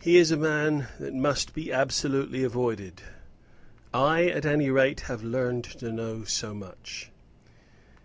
He 0.00 0.18
is 0.18 0.30
a 0.30 0.36
man 0.36 0.86
that 1.00 1.14
must 1.14 1.52
be 1.52 1.72
absolutely 1.72 2.44
avoided; 2.44 3.02
I, 3.92 4.26
at 4.26 4.46
any 4.46 4.70
rate, 4.70 5.00
have 5.10 5.24
learned 5.24 5.64
to 5.64 5.90
know 5.90 6.22
so 6.22 6.54
much." 6.54 7.10